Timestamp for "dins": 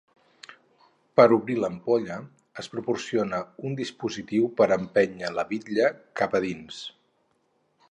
6.49-6.83